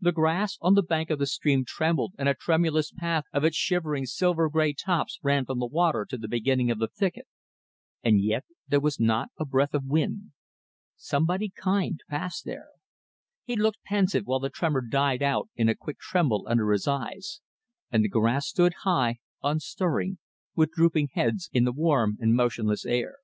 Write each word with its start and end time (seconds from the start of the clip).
The 0.00 0.10
grass 0.10 0.58
on 0.60 0.74
the 0.74 0.82
bank 0.82 1.10
of 1.10 1.20
the 1.20 1.28
stream 1.28 1.64
trembled 1.64 2.14
and 2.18 2.28
a 2.28 2.34
tremulous 2.34 2.90
path 2.90 3.26
of 3.32 3.44
its 3.44 3.54
shivering, 3.56 4.04
silver 4.06 4.50
grey 4.50 4.72
tops 4.72 5.20
ran 5.22 5.44
from 5.44 5.60
the 5.60 5.66
water 5.66 6.04
to 6.06 6.18
the 6.18 6.26
beginning 6.26 6.72
of 6.72 6.80
the 6.80 6.88
thicket. 6.88 7.28
And 8.02 8.20
yet 8.20 8.44
there 8.66 8.80
was 8.80 8.98
not 8.98 9.28
a 9.38 9.44
breath 9.44 9.72
of 9.72 9.84
wind. 9.84 10.32
Somebody 10.96 11.50
kind 11.54 12.00
passed 12.08 12.44
there. 12.44 12.70
He 13.44 13.54
looked 13.54 13.84
pensive 13.84 14.24
while 14.24 14.40
the 14.40 14.50
tremor 14.50 14.80
died 14.84 15.22
out 15.22 15.48
in 15.54 15.68
a 15.68 15.76
quick 15.76 16.00
tremble 16.00 16.46
under 16.50 16.72
his 16.72 16.88
eyes; 16.88 17.40
and 17.92 18.02
the 18.02 18.08
grass 18.08 18.48
stood 18.48 18.74
high, 18.82 19.20
unstirring, 19.40 20.18
with 20.56 20.72
drooping 20.72 21.10
heads 21.12 21.48
in 21.52 21.62
the 21.62 21.70
warm 21.70 22.16
and 22.20 22.34
motionless 22.34 22.84
air. 22.84 23.18